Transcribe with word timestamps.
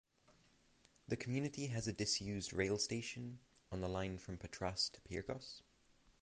The 1.09 1.15
community 1.15 1.67
has 1.67 1.87
a 1.87 1.93
disused 1.93 2.53
rail 2.53 2.79
station 2.79 3.37
on 3.71 3.81
the 3.81 3.87
line 3.87 4.17
from 4.17 4.35
Patras 4.37 4.89
to 4.93 5.01
Pyrgos. 5.01 5.61